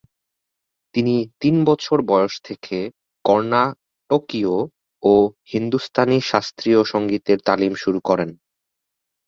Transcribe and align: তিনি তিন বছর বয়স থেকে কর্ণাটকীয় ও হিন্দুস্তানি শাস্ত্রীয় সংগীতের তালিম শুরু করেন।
তিনি 0.95 1.15
তিন 1.39 1.55
বছর 1.65 1.97
বয়স 2.07 2.33
থেকে 2.43 2.77
কর্ণাটকীয় 3.25 4.55
ও 5.03 5.13
হিন্দুস্তানি 5.51 6.17
শাস্ত্রীয় 6.21 6.81
সংগীতের 6.83 7.39
তালিম 7.47 7.73
শুরু 7.75 7.99
করেন। 7.99 8.29